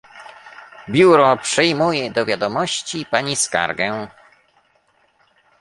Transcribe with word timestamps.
Biuro 0.89 1.37
przyjmuje 1.37 2.11
do 2.11 2.25
wiadomości 2.25 3.05
pani 3.05 3.35
skargę 3.35 4.07